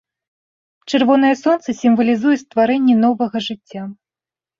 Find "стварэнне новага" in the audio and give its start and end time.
2.45-3.37